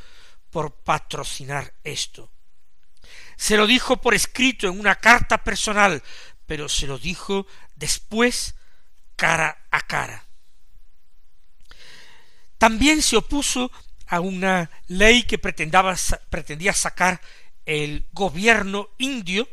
por 0.51 0.73
patrocinar 0.73 1.73
esto. 1.83 2.29
Se 3.35 3.57
lo 3.57 3.65
dijo 3.65 3.97
por 3.97 4.13
escrito 4.13 4.67
en 4.67 4.79
una 4.79 4.95
carta 4.95 5.43
personal, 5.43 6.03
pero 6.45 6.69
se 6.69 6.85
lo 6.87 6.97
dijo 6.97 7.47
después 7.75 8.55
cara 9.15 9.65
a 9.71 9.81
cara. 9.81 10.28
También 12.59 13.01
se 13.01 13.17
opuso 13.17 13.71
a 14.05 14.19
una 14.19 14.69
ley 14.87 15.23
que 15.23 15.39
pretendía 15.39 16.73
sacar 16.73 17.21
el 17.65 18.07
gobierno 18.11 18.89
indio 18.97 19.47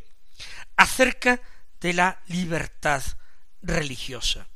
acerca 0.76 1.40
de 1.80 1.92
la 1.92 2.20
libertad 2.26 3.02
religiosa. 3.62 4.48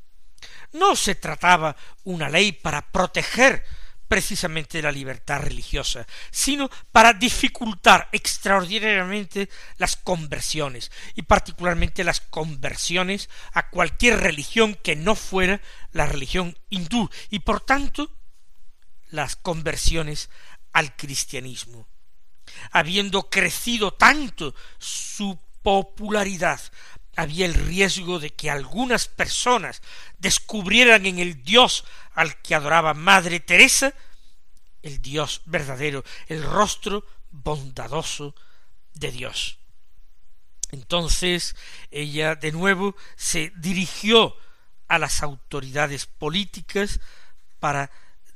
No 0.73 0.97
se 0.97 1.15
trataba 1.15 1.77
una 2.05 2.29
ley 2.29 2.53
para 2.53 2.91
proteger 2.91 3.65
precisamente 4.09 4.83
la 4.83 4.91
libertad 4.91 5.41
religiosa, 5.41 6.05
sino 6.33 6.69
para 6.91 7.13
dificultar 7.13 8.09
extraordinariamente 8.11 9.49
las 9.77 9.95
conversiones, 9.95 10.91
y 11.15 11.23
particularmente 11.23 12.03
las 12.03 12.21
conversiones 12.21 13.31
a 13.53 13.71
cualquier 13.71 14.19
religión 14.19 14.75
que 14.75 14.97
no 14.97 15.15
fuera 15.15 15.61
la 15.93 16.07
religión 16.07 16.59
hindú, 16.69 17.09
y 17.31 17.39
por 17.39 17.61
tanto 17.61 18.20
las 19.11 19.37
conversiones 19.37 20.31
al 20.73 20.97
cristianismo. 20.97 21.89
Habiendo 22.73 23.29
crecido 23.29 23.93
tanto 23.93 24.55
su 24.79 25.39
popularidad, 25.63 26.61
había 27.17 27.47
el 27.47 27.55
riesgo 27.55 28.19
de 28.19 28.31
que 28.31 28.51
algunas 28.51 29.09
personas 29.09 29.83
descubrieran 30.19 31.07
en 31.07 31.19
el 31.19 31.43
Dios 31.43 31.85
al 32.15 32.41
que 32.41 32.55
adoraba 32.55 32.95
Madre 32.95 33.41
Teresa, 33.41 33.95
el 34.83 35.03
Dios 35.03 35.43
verdadero, 35.45 36.05
el 36.29 36.43
rostro 36.43 37.05
bondadoso 37.31 38.35
de 38.95 39.13
Dios. 39.13 39.59
Entonces 40.73 41.57
ella 41.91 42.37
de 42.37 42.53
nuevo 42.53 42.97
se 43.17 43.53
dirigió 43.57 44.37
a 44.89 44.99
las 44.99 45.23
autoridades 45.23 46.07
políticas 46.07 47.01
para 47.59 47.91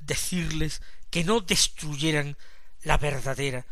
decirles 0.07 0.83
que 1.11 1.25
no 1.25 1.41
destruyeran 1.41 2.37
la 2.83 2.99
verdadera 2.99 3.67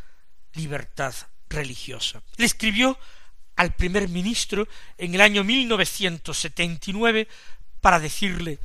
libertad 0.54 1.14
religiosa. 1.48 2.22
Le 2.36 2.46
escribió 2.46 2.98
al 3.56 3.74
primer 3.74 4.08
ministro 4.08 4.66
en 4.98 5.14
el 5.14 5.20
año 5.20 5.44
1979 5.44 7.28
para 7.80 8.00
decirle, 8.00 8.58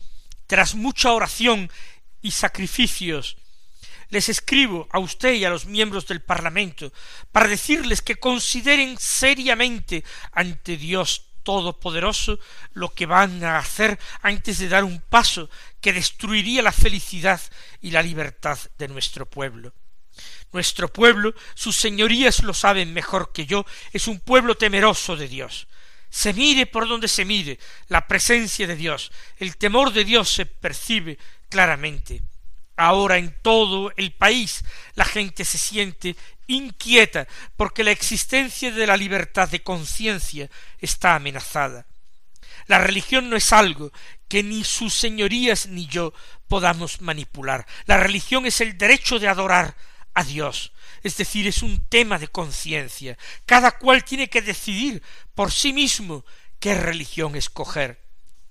tras 0.45 0.75
mucha 0.75 1.11
oración 1.11 1.69
y 2.21 2.31
sacrificios, 2.31 3.37
les 4.09 4.29
escribo 4.29 4.87
a 4.91 4.99
usted 4.99 5.33
y 5.33 5.43
a 5.43 5.49
los 5.49 5.65
miembros 5.65 6.07
del 6.07 6.21
Parlamento 6.21 6.93
para 7.31 7.47
decirles 7.47 8.01
que 8.01 8.15
consideren 8.15 8.97
seriamente 8.97 10.03
ante 10.31 10.77
Dios 10.77 11.26
Todopoderoso 11.47 12.39
lo 12.73 12.93
que 12.93 13.05
van 13.05 13.41
a 13.45 13.57
hacer 13.57 13.97
antes 14.21 14.59
de 14.59 14.67
dar 14.67 14.83
un 14.83 14.99
paso 14.99 15.49
que 15.79 15.93
destruiría 15.93 16.61
la 16.61 16.73
felicidad 16.73 17.39
y 17.79 17.91
la 17.91 18.01
libertad 18.01 18.59
de 18.77 18.89
nuestro 18.89 19.25
pueblo. 19.25 19.71
Nuestro 20.51 20.91
pueblo, 20.91 21.33
sus 21.55 21.77
señorías 21.77 22.43
lo 22.43 22.53
saben 22.53 22.91
mejor 22.91 23.31
que 23.31 23.45
yo, 23.45 23.65
es 23.93 24.09
un 24.09 24.19
pueblo 24.19 24.55
temeroso 24.55 25.15
de 25.15 25.29
Dios. 25.29 25.69
Se 26.09 26.33
mire 26.33 26.65
por 26.65 26.85
donde 26.85 27.07
se 27.07 27.23
mire, 27.23 27.59
la 27.87 28.07
presencia 28.07 28.67
de 28.67 28.75
Dios, 28.75 29.13
el 29.37 29.55
temor 29.55 29.93
de 29.93 30.03
Dios 30.03 30.27
se 30.27 30.45
percibe 30.45 31.17
claramente. 31.47 32.23
Ahora 32.77 33.17
en 33.17 33.35
todo 33.41 33.91
el 33.97 34.13
país 34.13 34.63
la 34.93 35.03
gente 35.03 35.43
se 35.43 35.57
siente 35.57 36.15
inquieta 36.45 37.27
porque 37.57 37.83
la 37.83 37.91
existencia 37.91 38.71
de 38.71 38.87
la 38.87 38.95
libertad 38.95 39.49
de 39.49 39.63
conciencia 39.63 40.49
está 40.79 41.15
amenazada. 41.15 41.87
La 42.67 42.77
religión 42.77 43.29
no 43.29 43.35
es 43.35 43.51
algo 43.51 43.91
que 44.27 44.43
ni 44.43 44.63
sus 44.63 44.93
señorías 44.93 45.67
ni 45.67 45.87
yo 45.87 46.13
podamos 46.47 47.01
manipular. 47.01 47.65
La 47.85 47.97
religión 47.97 48.45
es 48.45 48.61
el 48.61 48.77
derecho 48.77 49.19
de 49.19 49.27
adorar 49.27 49.75
a 50.13 50.23
Dios. 50.23 50.73
Es 51.03 51.17
decir, 51.17 51.47
es 51.47 51.63
un 51.63 51.83
tema 51.87 52.19
de 52.19 52.27
conciencia. 52.27 53.17
Cada 53.45 53.77
cual 53.77 54.03
tiene 54.03 54.29
que 54.29 54.41
decidir 54.41 55.01
por 55.33 55.51
sí 55.51 55.73
mismo 55.73 56.25
qué 56.59 56.75
religión 56.75 57.35
escoger. 57.35 58.06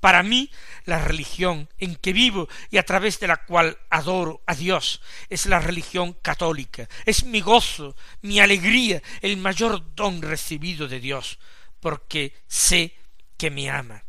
Para 0.07 0.23
mí, 0.23 0.53
la 0.85 1.01
religión 1.01 1.69
en 1.79 1.97
que 1.97 2.13
vivo 2.13 2.49
y 2.71 2.79
a 2.79 2.85
través 2.85 3.19
de 3.19 3.27
la 3.27 3.39
cual 3.39 3.77
adoro 3.91 4.41
a 4.47 4.55
Dios 4.55 5.03
es 5.29 5.47
la 5.47 5.59
religión 5.59 6.13
católica. 6.23 6.89
Es 7.05 7.25
mi 7.25 7.41
gozo, 7.41 7.97
mi 8.23 8.39
alegría, 8.39 9.03
el 9.21 9.37
mayor 9.37 9.97
don 9.97 10.23
recibido 10.23 10.87
de 10.87 11.01
Dios, 11.01 11.41
porque 11.81 12.37
sé 12.47 12.95
que 13.37 13.51
me 13.51 13.69
ama. 13.69 14.05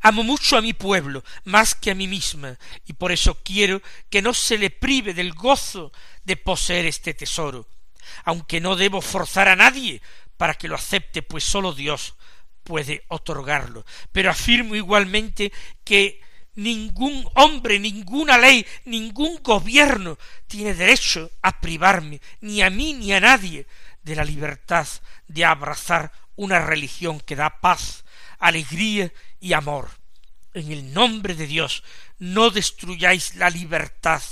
Amo 0.00 0.22
mucho 0.22 0.56
a 0.56 0.62
mi 0.62 0.72
pueblo, 0.72 1.22
más 1.44 1.74
que 1.74 1.90
a 1.90 1.94
mí 1.94 2.08
misma, 2.08 2.58
y 2.86 2.94
por 2.94 3.12
eso 3.12 3.42
quiero 3.44 3.82
que 4.08 4.22
no 4.22 4.32
se 4.32 4.56
le 4.56 4.70
prive 4.70 5.12
del 5.12 5.34
gozo 5.34 5.92
de 6.24 6.38
poseer 6.38 6.86
este 6.86 7.12
tesoro, 7.12 7.68
aunque 8.24 8.62
no 8.62 8.76
debo 8.76 9.02
forzar 9.02 9.46
a 9.46 9.56
nadie 9.56 10.00
para 10.38 10.54
que 10.54 10.68
lo 10.68 10.74
acepte, 10.74 11.20
pues 11.20 11.44
sólo 11.44 11.74
Dios 11.74 12.14
puede 12.64 13.04
otorgarlo. 13.08 13.84
Pero 14.10 14.30
afirmo 14.30 14.74
igualmente 14.74 15.52
que 15.84 16.20
ningún 16.56 17.28
hombre, 17.34 17.78
ninguna 17.78 18.38
ley, 18.38 18.66
ningún 18.86 19.40
gobierno 19.42 20.18
tiene 20.46 20.74
derecho 20.74 21.30
a 21.42 21.60
privarme, 21.60 22.20
ni 22.40 22.62
a 22.62 22.70
mí 22.70 22.94
ni 22.94 23.12
a 23.12 23.20
nadie, 23.20 23.66
de 24.02 24.16
la 24.16 24.24
libertad 24.24 24.86
de 25.28 25.44
abrazar 25.44 26.12
una 26.36 26.60
religión 26.60 27.20
que 27.20 27.36
da 27.36 27.60
paz, 27.60 28.04
alegría 28.38 29.12
y 29.40 29.52
amor. 29.52 29.88
en 30.52 30.70
el 30.70 30.94
nombre 30.94 31.34
de 31.34 31.48
Dios, 31.48 31.82
no 32.20 32.48
destruyáis 32.48 33.34
la 33.34 33.50
libertad 33.50 34.22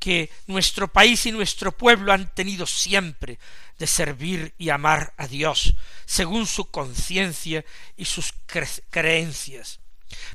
que 0.00 0.28
nuestro 0.48 0.88
país 0.88 1.26
y 1.26 1.32
nuestro 1.32 1.70
pueblo 1.70 2.12
han 2.12 2.34
tenido 2.34 2.66
siempre 2.66 3.38
de 3.78 3.86
servir 3.86 4.54
y 4.58 4.70
amar 4.70 5.14
a 5.16 5.26
Dios 5.26 5.74
según 6.04 6.46
su 6.46 6.70
conciencia 6.70 7.64
y 7.96 8.04
sus 8.04 8.32
creencias. 8.90 9.80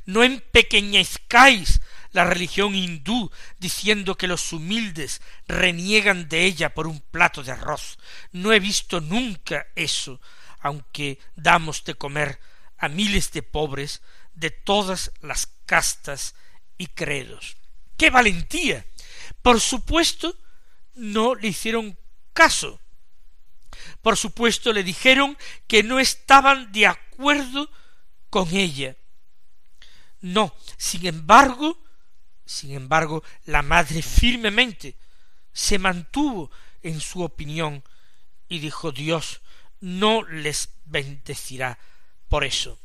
No 0.04 0.22
empequeñezcáis 0.22 1.80
la 2.12 2.24
religión 2.24 2.74
hindú 2.74 3.30
diciendo 3.58 4.16
que 4.16 4.26
los 4.26 4.52
humildes 4.52 5.22
reniegan 5.46 6.28
de 6.28 6.44
ella 6.44 6.74
por 6.74 6.86
un 6.86 7.00
plato 7.00 7.42
de 7.42 7.52
arroz. 7.52 7.98
No 8.32 8.52
he 8.52 8.60
visto 8.60 9.00
nunca 9.00 9.66
eso, 9.74 10.20
aunque 10.60 11.18
damos 11.36 11.84
de 11.84 11.94
comer 11.94 12.40
a 12.78 12.88
miles 12.88 13.30
de 13.32 13.42
pobres 13.42 14.02
de 14.34 14.50
todas 14.50 15.12
las 15.20 15.46
castas 15.66 16.34
y 16.78 16.88
credos. 16.88 17.56
¡Qué 17.96 18.10
valentía! 18.10 18.86
Por 19.42 19.60
supuesto, 19.60 20.36
no 20.94 21.34
le 21.34 21.48
hicieron 21.48 21.96
caso. 22.32 22.80
Por 24.02 24.16
supuesto, 24.16 24.72
le 24.72 24.82
dijeron 24.82 25.36
que 25.66 25.82
no 25.82 25.98
estaban 25.98 26.72
de 26.72 26.86
acuerdo 26.86 27.70
con 28.28 28.54
ella. 28.54 28.96
No, 30.20 30.54
sin 30.76 31.06
embargo, 31.06 31.78
sin 32.44 32.72
embargo, 32.72 33.22
la 33.46 33.62
madre 33.62 34.02
firmemente 34.02 34.96
se 35.52 35.78
mantuvo 35.78 36.50
en 36.82 37.00
su 37.00 37.22
opinión 37.22 37.82
y 38.48 38.58
dijo 38.58 38.92
Dios 38.92 39.40
no 39.80 40.22
les 40.24 40.70
bendecirá 40.84 41.78
por 42.28 42.44
eso. 42.44 42.78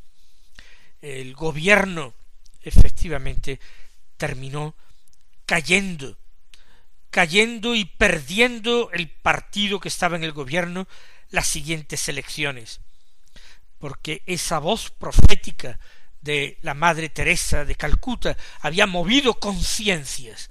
El 1.02 1.36
gobierno 1.36 2.14
efectivamente 2.62 3.60
terminó 4.18 4.76
cayendo, 5.46 6.18
cayendo 7.16 7.76
y 7.76 7.86
perdiendo 7.86 8.90
el 8.92 9.08
partido 9.08 9.80
que 9.80 9.88
estaba 9.88 10.18
en 10.18 10.26
el 10.26 10.34
gobierno 10.34 10.86
las 11.30 11.48
siguientes 11.48 12.10
elecciones, 12.10 12.82
porque 13.80 14.22
esa 14.26 14.60
voz 14.60 14.92
profética 14.92 15.80
de 16.20 16.58
la 16.62 16.74
Madre 16.74 17.08
Teresa 17.08 17.64
de 17.64 17.76
Calcuta 17.76 18.36
había 18.60 18.86
movido 18.86 19.36
conciencias 19.36 20.50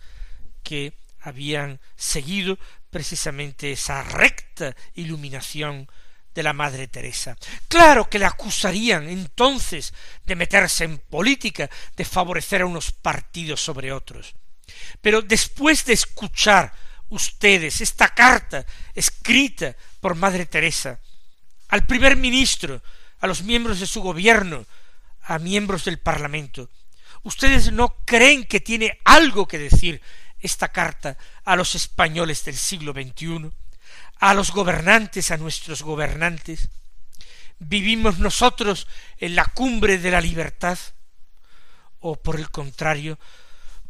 que 0.62 0.94
habían 1.20 1.81
seguido 1.96 2.59
precisamente 2.88 3.72
esa 3.72 4.03
recta 4.03 4.74
iluminación 4.94 5.87
de 6.35 6.42
la 6.42 6.55
Madre 6.55 6.88
Teresa. 6.88 7.37
Claro 7.68 8.09
que 8.09 8.18
le 8.18 8.24
acusarían 8.24 9.07
entonces 9.11 9.92
de 10.24 10.35
meterse 10.35 10.85
en 10.85 10.96
política, 10.96 11.68
de 11.94 12.07
favorecer 12.07 12.62
a 12.62 12.66
unos 12.66 12.90
partidos 12.90 13.62
sobre 13.62 13.92
otros. 13.92 14.35
Pero 15.00 15.22
después 15.22 15.85
de 15.85 15.92
escuchar 15.92 16.72
ustedes 17.09 17.81
esta 17.81 18.09
carta 18.14 18.64
escrita 18.94 19.77
por 20.00 20.14
Madre 20.14 20.46
Teresa 20.46 20.98
al 21.68 21.87
primer 21.87 22.16
ministro, 22.16 22.83
a 23.20 23.27
los 23.27 23.42
miembros 23.42 23.81
de 23.81 23.87
su 23.87 24.00
gobierno, 24.03 24.66
a 25.22 25.38
miembros 25.38 25.85
del 25.85 25.98
Parlamento. 25.98 26.70
¿Ustedes 27.22 27.72
no 27.72 27.96
creen 28.05 28.44
que 28.44 28.61
tiene 28.61 29.00
algo 29.05 29.48
que 29.48 29.59
decir 29.59 30.00
esta 30.38 30.68
carta 30.68 31.16
a 31.44 31.57
los 31.57 31.74
españoles 31.74 32.44
del 32.44 32.57
siglo 32.57 32.92
XXI? 32.92 33.50
¿A 34.20 34.35
los 34.35 34.53
gobernantes, 34.53 35.31
a 35.31 35.37
nuestros 35.37 35.83
gobernantes? 35.83 36.68
¿Vivimos 37.59 38.18
nosotros 38.18 38.87
en 39.18 39.35
la 39.35 39.46
cumbre 39.46 39.98
de 39.98 40.11
la 40.11 40.20
libertad? 40.20 40.79
¿O 42.00 42.16
por 42.16 42.37
el 42.37 42.50
contrario, 42.50 43.18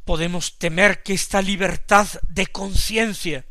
podemos 0.04 0.58
temer 0.58 1.02
que 1.02 1.14
esta 1.14 1.40
libertad 1.42 2.06
de 2.28 2.46
conciencia, 2.46 3.44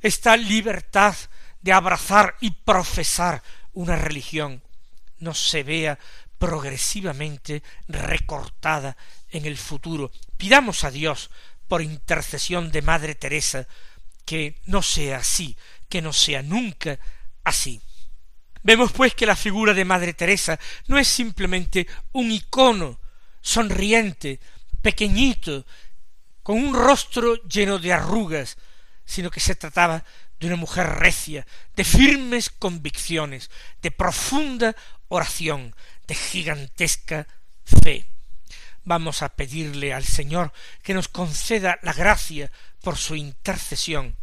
esta 0.00 0.36
libertad 0.36 1.14
de 1.60 1.72
abrazar 1.72 2.36
y 2.40 2.50
profesar 2.50 3.42
una 3.72 3.96
religión, 3.96 4.62
no 5.18 5.34
se 5.34 5.62
vea 5.62 5.98
progresivamente 6.38 7.62
recortada 7.88 8.96
en 9.30 9.46
el 9.46 9.56
futuro. 9.56 10.10
Pidamos 10.36 10.84
a 10.84 10.90
Dios, 10.90 11.30
por 11.68 11.82
intercesión 11.82 12.70
de 12.70 12.82
Madre 12.82 13.14
Teresa, 13.14 13.66
que 14.24 14.60
no 14.66 14.82
sea 14.82 15.18
así, 15.18 15.56
que 15.88 16.02
no 16.02 16.12
sea 16.12 16.42
nunca 16.42 16.98
así. 17.44 17.80
Vemos 18.62 18.92
pues 18.92 19.14
que 19.14 19.26
la 19.26 19.36
figura 19.36 19.74
de 19.74 19.84
Madre 19.84 20.14
Teresa 20.14 20.58
no 20.86 20.98
es 20.98 21.08
simplemente 21.08 21.86
un 22.12 22.30
icono 22.30 22.98
sonriente, 23.40 24.40
pequeñito, 24.84 25.64
con 26.42 26.58
un 26.58 26.74
rostro 26.74 27.42
lleno 27.48 27.78
de 27.78 27.94
arrugas, 27.94 28.58
sino 29.06 29.30
que 29.30 29.40
se 29.40 29.56
trataba 29.56 30.04
de 30.38 30.46
una 30.46 30.56
mujer 30.56 30.86
recia, 30.86 31.46
de 31.74 31.84
firmes 31.84 32.50
convicciones, 32.50 33.50
de 33.80 33.90
profunda 33.90 34.76
oración, 35.08 35.74
de 36.06 36.14
gigantesca 36.14 37.26
fe. 37.64 38.04
Vamos 38.84 39.22
a 39.22 39.30
pedirle 39.30 39.94
al 39.94 40.04
Señor 40.04 40.52
que 40.82 40.92
nos 40.92 41.08
conceda 41.08 41.78
la 41.80 41.94
gracia 41.94 42.52
por 42.82 42.98
su 42.98 43.16
intercesión 43.16 44.14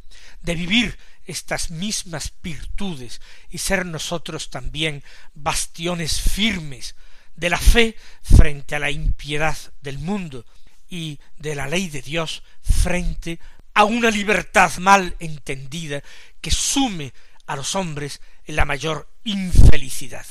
de 0.42 0.54
vivir 0.54 1.00
estas 1.26 1.72
mismas 1.72 2.34
virtudes 2.44 3.20
y 3.50 3.58
ser 3.58 3.88
nosotros 3.88 4.52
también 4.52 5.04
bastiones 5.34 6.22
firmes 6.22 6.94
de 7.36 7.50
la 7.50 7.58
fe 7.58 7.96
frente 8.22 8.76
a 8.76 8.80
la 8.80 8.92
impiedad 8.92 9.58
del 9.82 10.00
mundo 10.00 10.46
y 10.90 11.20
de 11.38 11.56
la 11.56 11.68
ley 11.68 11.90
de 11.90 12.02
Dios 12.02 12.44
frente 12.62 13.40
a 13.74 13.86
una 13.86 14.12
libertad 14.12 14.78
mal 14.78 15.16
entendida 15.20 16.04
que 16.42 16.52
sume 16.52 17.14
a 17.48 17.56
los 17.56 17.76
hombres 17.76 18.22
en 18.46 18.56
la 18.56 18.66
mayor 18.66 19.10
infelicidad. 19.24 20.26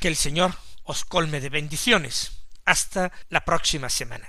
Que 0.00 0.08
el 0.08 0.16
Señor 0.16 0.54
os 0.84 1.04
colme 1.04 1.40
de 1.40 1.48
bendiciones. 1.48 2.32
Hasta 2.64 3.12
la 3.30 3.44
próxima 3.44 3.88
semana. 3.88 4.28